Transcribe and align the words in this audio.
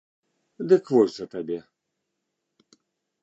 Дык 0.71 0.83
вось 0.95 1.17
жа 1.17 1.27
табе! 1.35 1.59